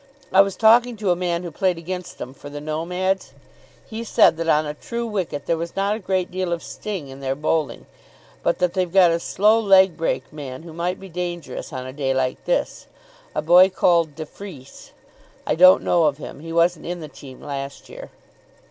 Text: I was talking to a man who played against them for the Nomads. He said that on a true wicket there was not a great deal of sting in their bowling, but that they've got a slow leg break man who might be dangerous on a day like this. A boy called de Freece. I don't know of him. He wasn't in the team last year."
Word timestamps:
I 0.31 0.41
was 0.41 0.55
talking 0.55 0.97
to 0.97 1.11
a 1.11 1.15
man 1.15 1.43
who 1.43 1.51
played 1.51 1.77
against 1.77 2.17
them 2.17 2.33
for 2.33 2.49
the 2.49 2.59
Nomads. 2.59 3.33
He 3.87 4.03
said 4.03 4.35
that 4.37 4.49
on 4.49 4.65
a 4.65 4.73
true 4.73 5.05
wicket 5.05 5.45
there 5.45 5.57
was 5.59 5.75
not 5.75 5.95
a 5.95 5.99
great 5.99 6.31
deal 6.31 6.51
of 6.51 6.63
sting 6.63 7.09
in 7.09 7.19
their 7.19 7.35
bowling, 7.35 7.85
but 8.41 8.57
that 8.57 8.73
they've 8.73 8.91
got 8.91 9.11
a 9.11 9.19
slow 9.19 9.59
leg 9.59 9.95
break 9.95 10.33
man 10.33 10.63
who 10.63 10.73
might 10.73 10.99
be 10.99 11.07
dangerous 11.07 11.71
on 11.71 11.85
a 11.85 11.93
day 11.93 12.15
like 12.15 12.43
this. 12.45 12.87
A 13.35 13.43
boy 13.43 13.69
called 13.69 14.15
de 14.15 14.25
Freece. 14.25 14.89
I 15.45 15.53
don't 15.53 15.83
know 15.83 16.05
of 16.05 16.17
him. 16.17 16.39
He 16.39 16.51
wasn't 16.51 16.87
in 16.87 17.01
the 17.01 17.07
team 17.07 17.39
last 17.39 17.87
year." 17.87 18.09